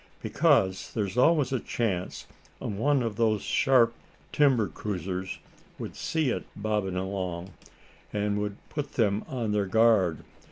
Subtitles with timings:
[0.23, 2.25] "Because there's always a chance
[2.57, 3.93] one of those sharp
[4.31, 5.37] timber cruisers
[5.77, 7.51] would see it bobbin' along,
[8.11, 10.23] and that would put them on their guard.